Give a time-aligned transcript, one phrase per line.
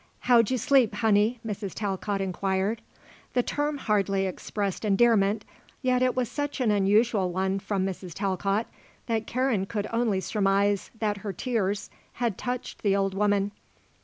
[0.21, 1.75] "How'd you sleep, honey?" Mrs.
[1.75, 2.81] Talcott inquired.
[3.33, 5.45] The term hardly expressed endearment,
[5.83, 8.15] yet it was such an unusual one from Mrs.
[8.15, 8.65] Talcott
[9.05, 13.51] that Karen could only surmise that her tears had touched the old woman.